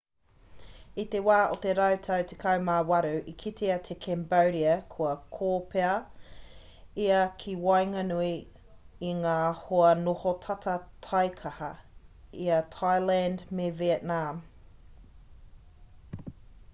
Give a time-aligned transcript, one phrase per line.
[1.01, 5.91] i te wā o te rautau 18 i kitea e cambodia kua kōpēa
[7.05, 8.31] ia ki waenganui
[9.11, 10.75] i ngā hoa noho tata
[11.11, 11.71] taikaha
[12.49, 14.45] i a thailand me vietnam